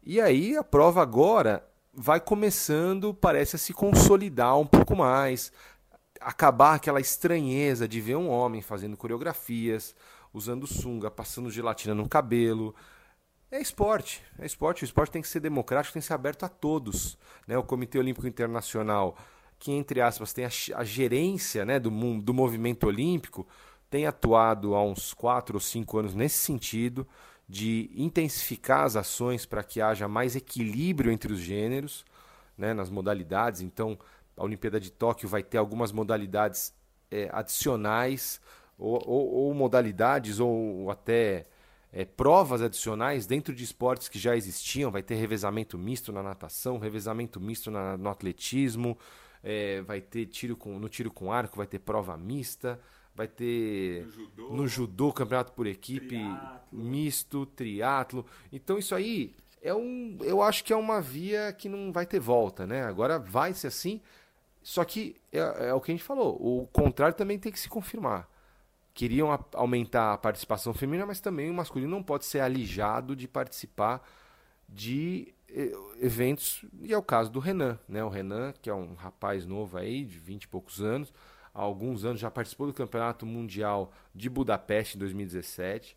[0.03, 5.51] E aí a prova agora vai começando, parece a se consolidar um pouco mais
[6.25, 9.95] acabar aquela estranheza de ver um homem fazendo coreografias,
[10.33, 12.75] usando sunga, passando gelatina no cabelo.
[13.51, 14.83] É esporte, é esporte.
[14.83, 17.17] O esporte tem que ser democrático, tem que ser aberto a todos.
[17.47, 17.57] Né?
[17.57, 19.15] O Comitê Olímpico Internacional,
[19.59, 21.89] que entre aspas tem a, a gerência né, do,
[22.21, 23.47] do movimento olímpico,
[23.89, 27.07] tem atuado há uns quatro ou cinco anos nesse sentido
[27.47, 32.03] de intensificar as ações para que haja mais equilíbrio entre os gêneros,
[32.57, 33.61] né, nas modalidades.
[33.61, 33.99] Então,
[34.35, 36.73] a Olimpíada de Tóquio vai ter algumas modalidades
[37.11, 38.41] é, adicionais,
[38.77, 41.45] ou, ou, ou, modalidades, ou até
[41.91, 44.91] é, provas adicionais dentro de esportes que já existiam.
[44.91, 48.97] Vai ter revezamento misto na natação, revezamento misto na, no atletismo,
[49.43, 52.79] é, vai ter tiro com, no tiro com arco, vai ter prova mista,
[53.13, 56.59] vai ter no judô, no judô campeonato por equipe triatlo.
[56.71, 58.25] misto, triatlo.
[58.51, 62.19] Então isso aí é um, eu acho que é uma via que não vai ter
[62.19, 62.83] volta, né?
[62.83, 64.01] Agora vai ser assim.
[64.63, 67.69] Só que é, é, o que a gente falou, o contrário também tem que se
[67.69, 68.29] confirmar.
[68.93, 73.27] Queriam a, aumentar a participação feminina, mas também o masculino não pode ser alijado de
[73.27, 74.07] participar
[74.67, 75.33] de
[76.01, 78.03] eventos, e é o caso do Renan, né?
[78.03, 81.13] O Renan, que é um rapaz novo aí, de 20 e poucos anos,
[81.53, 85.95] há alguns anos já participou do Campeonato Mundial de Budapeste em 2017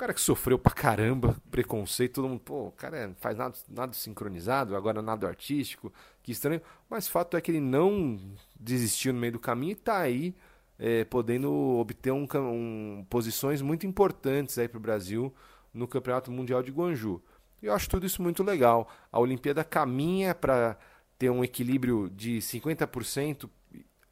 [0.00, 4.74] cara que sofreu pra caramba preconceito, todo mundo, pô, o cara faz nada, nada sincronizado,
[4.74, 6.62] agora nada artístico, que estranho.
[6.88, 8.18] Mas fato é que ele não
[8.58, 10.34] desistiu no meio do caminho e tá aí
[10.78, 15.34] é, podendo obter um, um, posições muito importantes aí pro Brasil
[15.72, 17.22] no Campeonato Mundial de Guanju.
[17.62, 18.90] E eu acho tudo isso muito legal.
[19.12, 20.78] A Olimpíada caminha para
[21.18, 23.50] ter um equilíbrio de 50%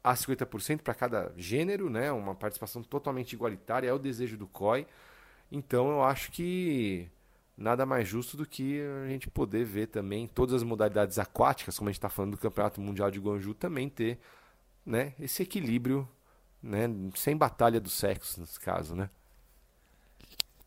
[0.03, 2.11] a 50% para cada gênero, né?
[2.11, 4.85] Uma participação totalmente igualitária, é o desejo do COI.
[5.51, 7.09] Então eu acho que
[7.57, 11.89] nada mais justo do que a gente poder ver também todas as modalidades aquáticas, como
[11.89, 14.19] a gente está falando do Campeonato Mundial de Guanju, também ter
[14.85, 16.07] né, esse equilíbrio,
[16.63, 19.09] né, sem batalha do sexo nesse caso, né?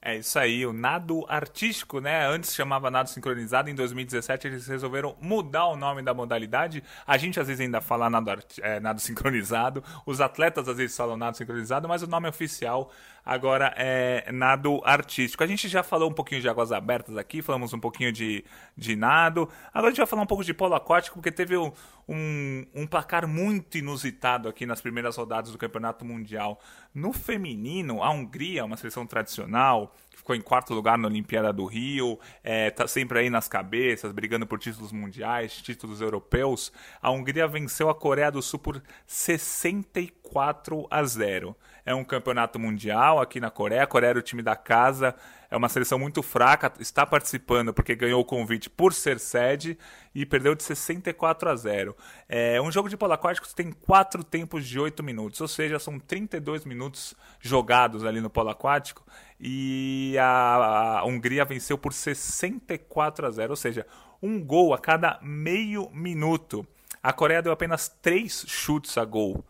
[0.04, 2.26] É isso aí, o nado artístico, né?
[2.26, 6.82] Antes chamava nado sincronizado, em 2017 eles resolveram mudar o nome da modalidade.
[7.06, 11.16] A gente às vezes ainda fala nado, é, nado sincronizado, os atletas às vezes falam
[11.16, 12.90] nado sincronizado, mas o nome oficial
[13.24, 15.42] agora é nado artístico.
[15.42, 18.44] A gente já falou um pouquinho de águas abertas aqui, falamos um pouquinho de,
[18.76, 19.48] de nado.
[19.72, 21.72] Agora a gente vai falar um pouco de polo aquático, porque teve um,
[22.08, 26.60] um, um placar muito inusitado aqui nas primeiras rodadas do Campeonato Mundial.
[26.94, 32.18] No feminino, a Hungria, uma seleção tradicional, ficou em quarto lugar na Olimpíada do Rio,
[32.44, 36.72] é, tá sempre aí nas cabeças, brigando por títulos mundiais, títulos europeus.
[37.00, 41.56] A Hungria venceu a Coreia do Sul por 64 a 0.
[41.84, 43.82] É um campeonato mundial aqui na Coreia.
[43.82, 45.14] A Coreia era o time da casa,
[45.50, 49.76] é uma seleção muito fraca, está participando porque ganhou o convite por ser sede
[50.14, 51.96] e perdeu de 64 a 0.
[52.28, 55.98] É um jogo de polo aquático tem quatro tempos de 8 minutos, ou seja, são
[55.98, 59.04] 32 minutos jogados ali no polo aquático
[59.40, 63.84] e a, a Hungria venceu por 64 a 0, ou seja,
[64.22, 66.64] um gol a cada meio minuto.
[67.02, 69.44] A Coreia deu apenas três chutes a gol.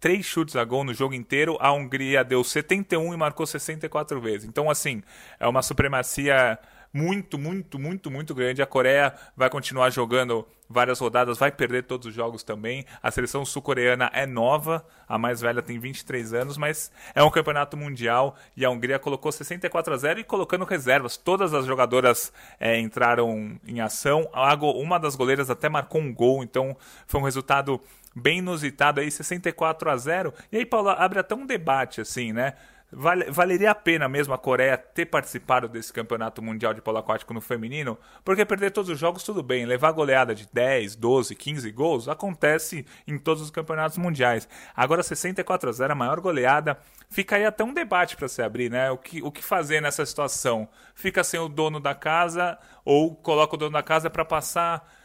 [0.00, 1.56] Três chutes a gol no jogo inteiro.
[1.60, 4.48] A Hungria deu 71 e marcou 64 vezes.
[4.48, 5.02] Então, assim,
[5.40, 6.58] é uma supremacia
[6.92, 8.62] muito, muito, muito, muito grande.
[8.62, 12.84] A Coreia vai continuar jogando várias rodadas, vai perder todos os jogos também.
[13.02, 17.76] A seleção sul-coreana é nova, a mais velha tem 23 anos, mas é um campeonato
[17.76, 21.16] mundial e a Hungria colocou 64 a 0 e colocando reservas.
[21.16, 24.28] Todas as jogadoras é, entraram em ação.
[24.76, 27.80] Uma das goleiras até marcou um gol, então foi um resultado
[28.18, 30.34] bem inusitado aí, 64 a 0.
[30.50, 32.54] E aí, Paulo, abre até um debate assim, né?
[32.90, 37.34] Vale, valeria a pena mesmo a Coreia ter participado desse campeonato mundial de polo aquático
[37.34, 37.98] no feminino?
[38.24, 39.66] Porque perder todos os jogos, tudo bem.
[39.66, 44.48] Levar goleada de 10, 12, 15 gols acontece em todos os campeonatos mundiais.
[44.74, 46.78] Agora, 64 a 0, a maior goleada.
[47.10, 48.90] Fica aí até um debate para se abrir, né?
[48.90, 50.66] O que, o que fazer nessa situação?
[50.94, 54.97] Fica sem o dono da casa ou coloca o dono da casa para passar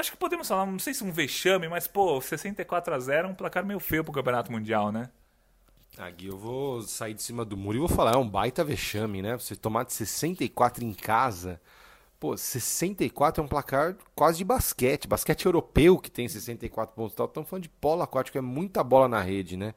[0.00, 3.30] acho que podemos falar, não sei se um vexame, mas, pô, 64 a 0 é
[3.30, 5.10] um placar meio feio pro Campeonato Mundial, né?
[5.96, 9.22] Aqui eu vou sair de cima do muro e vou falar, é um baita vexame,
[9.22, 9.36] né?
[9.38, 11.60] Você tomar de 64 em casa.
[12.18, 15.06] Pô, 64 é um placar quase de basquete.
[15.06, 17.26] Basquete europeu que tem 64 pontos tal.
[17.26, 19.74] Estamos falando de polo aquático, é muita bola na rede, né?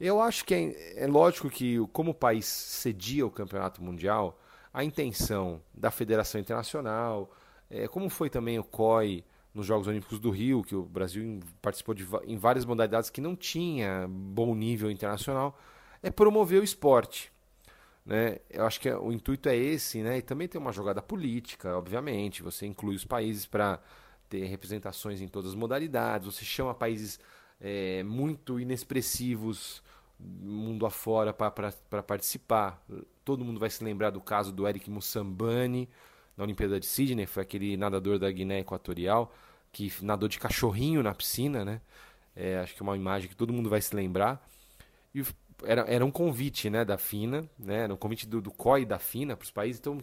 [0.00, 4.40] Eu acho que é, é lógico que, como o país cedia o campeonato mundial,
[4.72, 7.30] a intenção da Federação Internacional,
[7.70, 11.94] é, como foi também o COI nos Jogos Olímpicos do Rio, que o Brasil participou
[11.94, 15.56] de, em várias modalidades que não tinha bom nível internacional,
[16.02, 17.32] é promover o esporte.
[18.04, 18.38] Né?
[18.50, 20.18] Eu acho que o intuito é esse, né?
[20.18, 22.42] E também tem uma jogada política, obviamente.
[22.42, 23.80] Você inclui os países para
[24.28, 26.26] ter representações em todas as modalidades.
[26.26, 27.18] Você chama países
[27.60, 29.82] é, muito inexpressivos
[30.18, 32.84] mundo afora para participar.
[33.24, 35.88] Todo mundo vai se lembrar do caso do Eric Mussambani
[36.36, 39.32] na Olimpíada de Sydney, foi aquele nadador da Guiné Equatorial
[39.72, 41.80] que nadou de cachorrinho na piscina, né?
[42.36, 44.48] É, acho que é uma imagem que todo mundo vai se lembrar.
[45.14, 45.22] E
[45.62, 47.82] era, era um convite né, da FINA, né?
[47.82, 49.80] era um convite do, do COI da FINA para os países.
[49.80, 49.98] Então,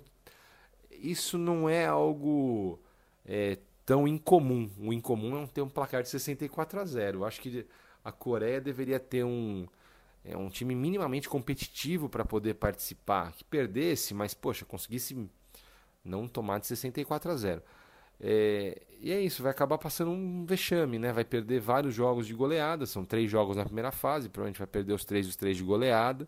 [0.90, 2.80] isso não é algo
[3.26, 4.70] é, tão incomum.
[4.80, 7.20] O incomum é ter um placar de 64 a 0.
[7.20, 7.66] Eu acho que
[8.04, 9.68] a Coreia deveria ter um,
[10.24, 13.34] é, um time minimamente competitivo para poder participar.
[13.34, 15.30] Que perdesse, mas, poxa, conseguisse
[16.04, 17.62] não tomar de 64 a 0.
[18.20, 21.12] É, e é isso, vai acabar passando um vexame, né?
[21.12, 24.94] Vai perder vários jogos de goleada, são três jogos na primeira fase, provavelmente vai perder
[24.94, 26.28] os três, os três de goleada.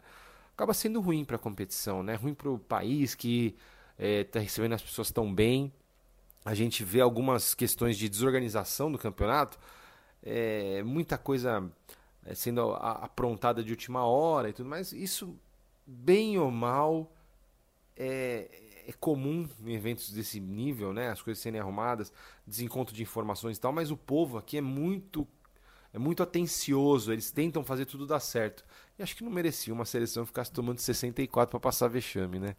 [0.55, 2.15] Acaba sendo ruim para a competição, né?
[2.15, 3.55] Ruim para o país que
[3.97, 5.71] está é, tá recebendo as pessoas tão bem.
[6.43, 9.57] A gente vê algumas questões de desorganização do campeonato,
[10.21, 11.71] é, muita coisa
[12.25, 14.93] é, sendo aprontada de última hora e tudo mais.
[14.93, 15.37] Isso,
[15.85, 17.11] bem ou mal,
[17.95, 18.49] é,
[18.87, 21.09] é comum em eventos desse nível, né?
[21.09, 22.11] As coisas serem arrumadas,
[22.45, 25.27] desencontro de informações e tal, mas o povo aqui é muito
[25.93, 28.65] é muito atencioso, eles tentam fazer tudo dar certo.
[28.97, 32.55] E acho que não merecia uma seleção ficar tomando 64 para passar vexame, né?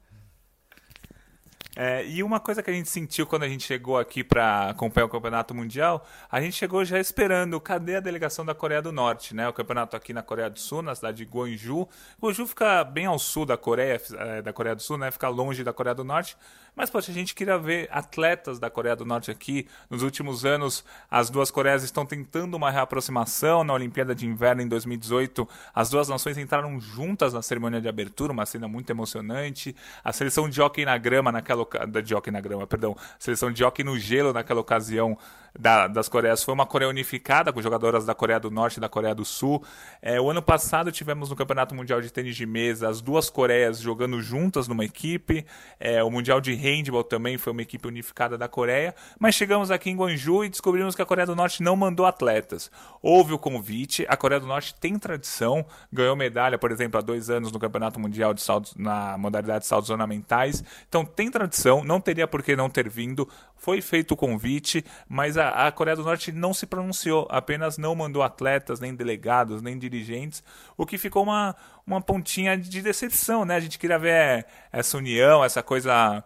[1.77, 5.07] É, e uma coisa que a gente sentiu quando a gente chegou aqui para acompanhar
[5.07, 9.35] o Campeonato Mundial, a gente chegou já esperando cadê a delegação da Coreia do Norte,
[9.35, 9.49] né?
[9.49, 11.89] O campeonato aqui na Coreia do Sul, na cidade de Gwangju.
[12.21, 15.11] Gwangju fica bem ao sul da Coreia, é, da Coreia do Sul, né?
[15.11, 16.37] Fica longe da Coreia do Norte.
[16.77, 19.67] Mas, poxa, a gente queria ver atletas da Coreia do Norte aqui.
[19.89, 23.63] Nos últimos anos, as duas Coreias estão tentando uma reaproximação.
[23.63, 28.33] Na Olimpíada de Inverno, em 2018, as duas nações entraram juntas na cerimônia de abertura,
[28.33, 29.75] uma cena muito emocionante.
[30.03, 31.64] A seleção de hockey na grama, naquela
[32.03, 35.17] de hockey na grama, perdão, seleção de hockey no gelo naquela ocasião
[35.59, 38.89] da, das Coreias foi uma Coreia unificada, com jogadoras da Coreia do Norte e da
[38.89, 39.63] Coreia do Sul.
[40.03, 43.79] É, o ano passado tivemos no Campeonato Mundial de Tênis de Mesa as duas Coreias
[43.79, 45.47] jogando juntas numa equipe.
[45.79, 48.95] É, o Mundial de Handball também foi uma equipe unificada da Coreia.
[49.19, 52.71] Mas chegamos aqui em Gwangju e descobrimos que a Coreia do Norte não mandou atletas.
[53.01, 57.31] Houve o convite, a Coreia do Norte tem tradição, ganhou medalha, por exemplo, há dois
[57.31, 58.45] anos no Campeonato Mundial de
[58.77, 60.65] na modalidade de saltos ornamentais.
[60.89, 61.54] Então tem tradição,
[61.85, 63.29] não teria por que não ter vindo.
[63.57, 67.95] Foi feito o convite, mas a a, Coreia do Norte não se pronunciou, apenas não
[67.95, 70.43] mandou atletas, nem delegados, nem dirigentes,
[70.77, 71.55] o que ficou uma,
[71.87, 73.57] uma pontinha de decepção, né?
[73.57, 76.25] A gente queria ver essa união, essa coisa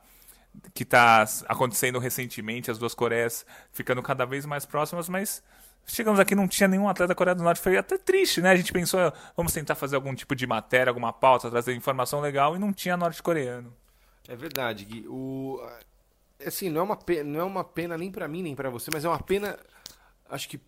[0.75, 5.43] que está acontecendo recentemente, as duas Coreias ficando cada vez mais próximas, mas
[5.87, 8.51] chegamos aqui não tinha nenhum atleta da Coreia do Norte, foi até triste, né?
[8.51, 12.57] A gente pensou, vamos tentar fazer algum tipo de matéria, alguma pauta, trazer informação legal
[12.57, 13.73] e não tinha norte-coreano.
[14.29, 15.09] É verdade, Gui.
[15.09, 15.59] O,
[16.47, 18.91] assim, não é uma pena, não é uma pena nem para mim nem para você,
[18.93, 19.59] mas é uma pena,
[20.29, 20.61] acho que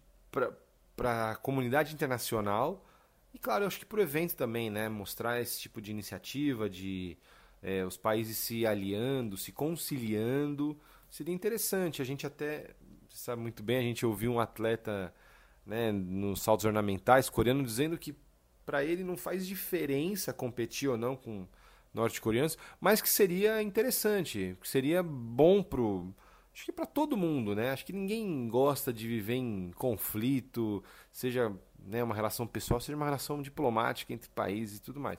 [0.96, 2.84] para a comunidade internacional
[3.34, 7.16] e claro, acho que para o evento também, né, mostrar esse tipo de iniciativa, de
[7.62, 10.78] é, os países se aliando, se conciliando,
[11.10, 12.02] seria interessante.
[12.02, 12.70] A gente até
[13.10, 15.14] sabe muito bem, a gente ouviu um atleta,
[15.66, 18.14] né, nos saltos ornamentais coreano dizendo que
[18.64, 21.46] para ele não faz diferença competir ou não com
[21.92, 26.14] norte-coreanos, mas que seria interessante, que seria bom pro
[26.52, 27.70] acho que para todo mundo, né?
[27.70, 33.04] Acho que ninguém gosta de viver em conflito, seja né, uma relação pessoal, seja uma
[33.04, 35.18] relação diplomática entre países e tudo mais.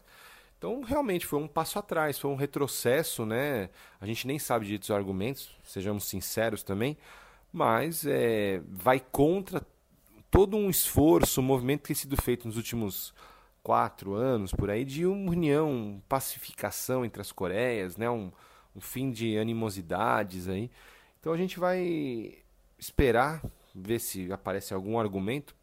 [0.57, 3.69] Então, realmente foi um passo atrás, foi um retrocesso, né?
[3.99, 6.95] A gente nem sabe direito os argumentos, sejamos sinceros também,
[7.51, 9.65] mas é, vai contra
[10.29, 13.13] todo um esforço, um movimento que tem sido feito nos últimos
[13.63, 18.09] quatro anos por aí de união, pacificação entre as Coreias, né?
[18.09, 18.31] Um,
[18.75, 20.69] um fim de animosidades aí.
[21.19, 22.37] Então a gente vai
[22.79, 23.41] esperar
[23.73, 25.55] ver se aparece algum argumento.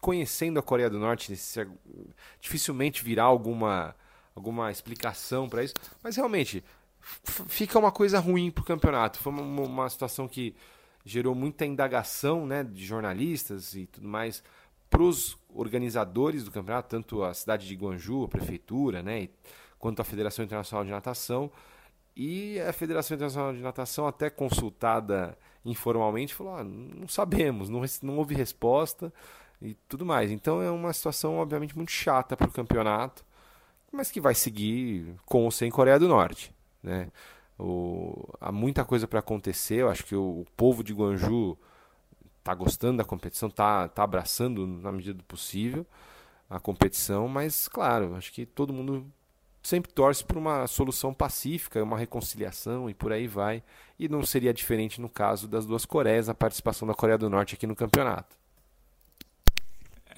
[0.00, 1.32] Conhecendo a Coreia do Norte,
[2.40, 3.96] dificilmente virá alguma
[4.34, 6.62] alguma explicação para isso, mas realmente
[7.00, 9.18] fica uma coisa ruim para o campeonato.
[9.18, 10.54] Foi uma, uma situação que
[11.04, 14.42] gerou muita indagação né, de jornalistas e tudo mais
[14.88, 19.28] para os organizadores do campeonato, tanto a cidade de Guangzhou, a prefeitura, né,
[19.78, 21.50] quanto a Federação Internacional de Natação.
[22.16, 28.18] E a Federação Internacional de Natação, até consultada informalmente, falou: ah, não sabemos, não, não
[28.18, 29.12] houve resposta
[29.62, 30.30] e tudo mais.
[30.30, 33.24] Então é uma situação, obviamente, muito chata para o campeonato,
[33.92, 36.52] mas que vai seguir com ou sem Coreia do Norte.
[36.82, 37.08] Né?
[37.58, 39.76] O, há muita coisa para acontecer.
[39.76, 41.58] Eu acho que o, o povo de Guangzhou
[42.48, 45.86] está gostando da competição, está tá abraçando na medida do possível
[46.48, 49.06] a competição, mas claro, acho que todo mundo
[49.62, 53.62] sempre torce por uma solução pacífica, uma reconciliação e por aí vai.
[53.98, 57.54] E não seria diferente no caso das duas Coreias, a participação da Coreia do Norte
[57.54, 58.34] aqui no campeonato.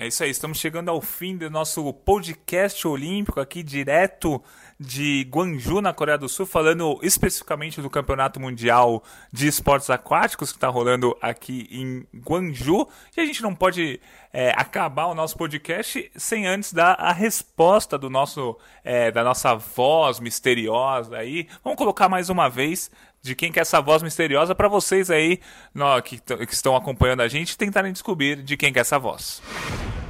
[0.00, 4.42] É isso aí, estamos chegando ao fim do nosso podcast olímpico aqui direto
[4.80, 10.56] de Guangzhou, na Coreia do Sul, falando especificamente do Campeonato Mundial de Esportes Aquáticos que
[10.56, 12.88] está rolando aqui em Guangzhou.
[13.14, 14.00] E a gente não pode
[14.32, 19.54] é, acabar o nosso podcast sem antes dar a resposta do nosso, é, da nossa
[19.54, 21.46] voz misteriosa aí.
[21.62, 25.40] Vamos colocar mais uma vez de quem que é essa voz misteriosa para vocês aí
[25.74, 29.42] no, que, que estão acompanhando a gente tentarem descobrir de quem que é essa voz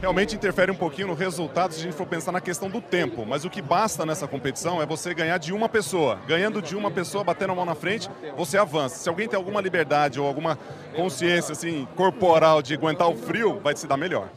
[0.00, 3.26] realmente interfere um pouquinho no resultado se a gente for pensar na questão do tempo.
[3.26, 6.18] Mas o que basta nessa competição é você ganhar de uma pessoa.
[6.26, 8.96] Ganhando de uma pessoa, batendo a mão na frente, você avança.
[8.96, 10.58] Se alguém tem alguma liberdade ou alguma
[10.96, 14.30] consciência assim corporal de aguentar o frio, vai se dar melhor.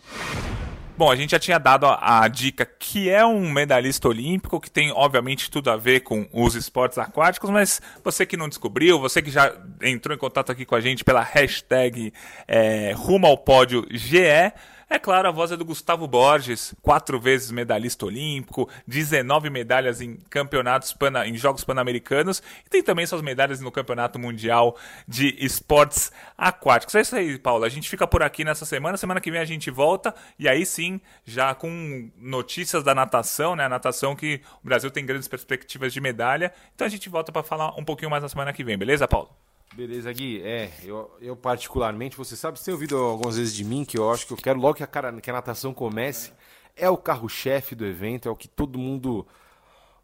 [0.95, 4.69] Bom, a gente já tinha dado a, a, dica que é um medalhista olímpico, que
[4.69, 9.19] tem obviamente tudo a ver com os esportes aquáticos, mas você que não descobriu, você
[9.19, 12.13] que já entrou em contato aqui com a gente pela hashtag
[12.47, 14.53] é, Rumo ao Pódio GE,
[14.93, 20.17] é claro, a voz é do Gustavo Borges, quatro vezes medalhista olímpico, 19 medalhas em
[20.29, 24.77] campeonatos pana, em Jogos Pan-Americanos e tem também suas medalhas no Campeonato Mundial
[25.07, 26.93] de Esportes Aquáticos.
[26.93, 27.65] É isso aí, Paulo.
[27.65, 28.95] A gente fica por aqui nessa semana.
[28.95, 33.65] Semana que vem a gente volta e aí sim, já com notícias da natação, né?
[33.65, 36.53] A natação que o Brasil tem grandes perspectivas de medalha.
[36.75, 39.35] Então a gente volta para falar um pouquinho mais na semana que vem, beleza, Paulo?
[39.75, 40.39] Beleza, Gui.
[40.43, 44.11] É, eu, eu particularmente, você sabe, você tem ouvido algumas vezes de mim que eu
[44.11, 46.31] acho que eu quero logo que a, cara, que a natação comece.
[46.75, 49.25] É o carro-chefe do evento, é o que todo mundo.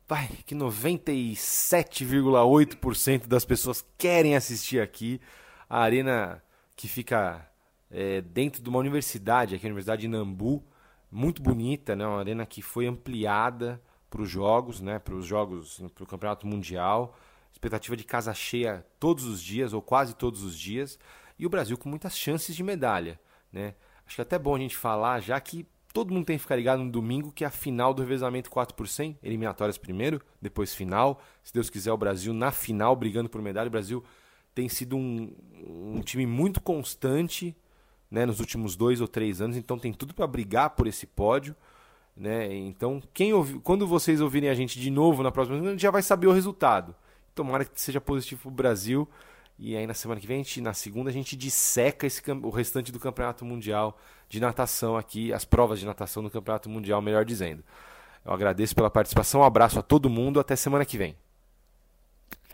[0.07, 5.21] Vai, que 97,8% das pessoas querem assistir aqui.
[5.69, 6.41] A arena
[6.75, 7.47] que fica
[7.91, 10.63] é, dentro de uma universidade, aqui a Universidade de Nambu,
[11.11, 12.07] muito bonita, né?
[12.07, 13.79] Uma arena que foi ampliada
[14.09, 14.97] para os jogos, né?
[14.97, 17.15] Para os jogos, para o Campeonato Mundial
[17.51, 20.99] expectativa de casa cheia todos os dias, ou quase todos os dias,
[21.37, 23.19] e o Brasil com muitas chances de medalha.
[23.51, 23.75] Né?
[24.05, 26.55] Acho que é até bom a gente falar, já que todo mundo tem que ficar
[26.55, 30.73] ligado no domingo, que é a final do revezamento 4 por 100, eliminatórias primeiro, depois
[30.73, 31.21] final.
[31.43, 33.67] Se Deus quiser, o Brasil na final brigando por medalha.
[33.67, 34.03] O Brasil
[34.53, 35.33] tem sido um,
[35.65, 37.55] um time muito constante
[38.09, 41.55] né, nos últimos dois ou três anos, então tem tudo para brigar por esse pódio.
[42.15, 42.53] Né?
[42.53, 46.01] Então, quem ouvi, quando vocês ouvirem a gente de novo na próxima, semana, já vai
[46.01, 46.95] saber o resultado.
[47.33, 49.07] Tomara que seja positivo para o Brasil.
[49.57, 52.91] E aí na semana que vem, gente, na segunda, a gente disseca esse, o restante
[52.91, 57.63] do Campeonato Mundial de natação aqui, as provas de natação do Campeonato Mundial, melhor dizendo.
[58.23, 61.15] Eu agradeço pela participação, um abraço a todo mundo, até semana que vem.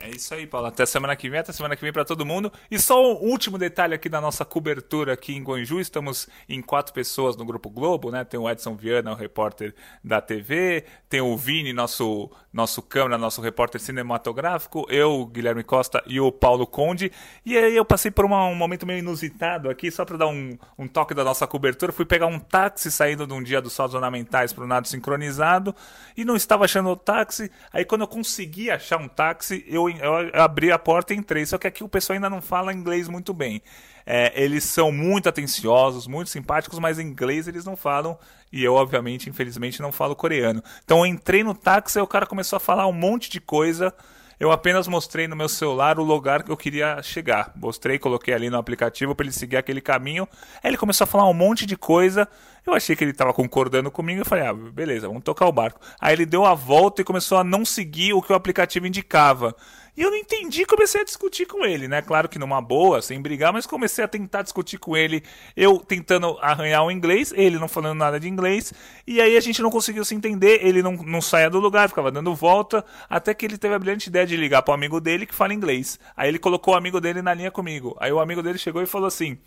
[0.06, 0.68] É isso aí, Paulo.
[0.68, 2.54] Até semana que vem, até semana que vem para todo mundo.
[2.70, 5.80] E só um último detalhe aqui da nossa cobertura aqui em Guanju.
[5.80, 8.24] Estamos em quatro pessoas no Grupo Globo, né?
[8.24, 13.42] Tem o Edson Viana, o repórter da TV, tem o Vini, nosso, nosso câmera, nosso
[13.42, 17.12] repórter cinematográfico, eu, Guilherme Costa e o Paulo Conde.
[17.44, 20.56] E aí eu passei por uma, um momento meio inusitado aqui, só para dar um,
[20.78, 21.92] um toque da nossa cobertura.
[21.92, 25.74] Fui pegar um táxi saindo de um dia dos saltos ornamentais para o nado sincronizado
[26.16, 27.52] e não estava achando o táxi.
[27.74, 31.46] Aí quando eu consegui achar um táxi, eu eu, eu abri a porta e entrei.
[31.46, 33.62] Só que aqui o pessoal ainda não fala inglês muito bem.
[34.06, 38.18] É, eles são muito atenciosos, muito simpáticos, mas inglês eles não falam.
[38.52, 40.64] E eu, obviamente, infelizmente, não falo coreano.
[40.84, 43.94] Então eu entrei no táxi e o cara começou a falar um monte de coisa.
[44.40, 47.54] Eu apenas mostrei no meu celular o lugar que eu queria chegar.
[47.56, 50.28] Mostrei, coloquei ali no aplicativo para ele seguir aquele caminho.
[50.62, 52.28] Aí ele começou a falar um monte de coisa.
[52.66, 55.80] Eu achei que ele estava concordando comigo e falei: "Ah, beleza, vamos tocar o barco".
[56.00, 59.56] Aí ele deu a volta e começou a não seguir o que o aplicativo indicava.
[59.98, 62.02] E eu não entendi, comecei a discutir com ele, né?
[62.02, 65.24] Claro que numa boa, sem brigar, mas comecei a tentar discutir com ele.
[65.56, 68.74] Eu tentando arranhar o inglês, ele não falando nada de inglês.
[69.08, 72.12] E aí a gente não conseguiu se entender, ele não, não saía do lugar, ficava
[72.12, 72.84] dando volta.
[73.10, 75.54] Até que ele teve a brilhante ideia de ligar para o amigo dele que fala
[75.54, 75.98] inglês.
[76.18, 77.96] Aí ele colocou o amigo dele na linha comigo.
[77.98, 79.38] Aí o amigo dele chegou e falou assim: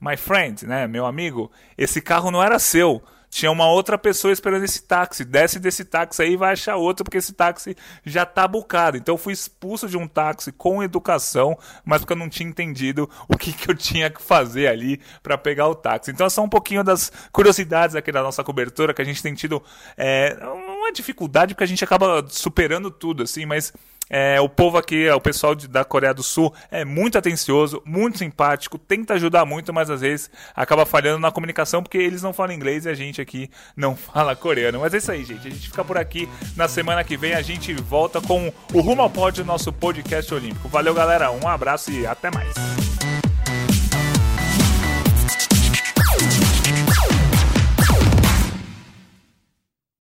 [0.00, 0.86] My friend, né?
[0.86, 5.24] Meu amigo, esse carro não era seu tinha uma outra pessoa esperando esse táxi.
[5.24, 8.96] Desce desse táxi aí e vai achar outro, porque esse táxi já tá bucado.
[8.96, 13.08] Então eu fui expulso de um táxi com educação, mas porque eu não tinha entendido
[13.28, 16.10] o que, que eu tinha que fazer ali para pegar o táxi.
[16.10, 19.62] Então são um pouquinho das curiosidades aqui da nossa cobertura que a gente tem tido.
[19.96, 23.72] É, uma dificuldade, porque a gente acaba superando tudo, assim, mas
[24.08, 28.18] é, o povo aqui, o pessoal de, da Coreia do Sul, é muito atencioso, muito
[28.18, 32.54] simpático, tenta ajudar muito, mas às vezes acaba falhando na comunicação porque eles não falam
[32.54, 34.80] inglês e a gente aqui não fala coreano.
[34.80, 35.46] Mas é isso aí, gente.
[35.46, 36.28] A gente fica por aqui.
[36.56, 40.68] Na semana que vem a gente volta com o Rumo ao Pódio, nosso podcast olímpico.
[40.68, 41.30] Valeu, galera.
[41.30, 42.95] Um abraço e até mais.